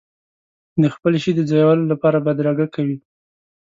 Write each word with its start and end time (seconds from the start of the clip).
د 0.81 0.83
خپل 0.95 1.13
شي 1.21 1.31
د 1.35 1.41
ځایولو 1.49 1.83
لپاره 1.91 2.23
بدرګه 2.25 2.65
کوي. 2.75 2.97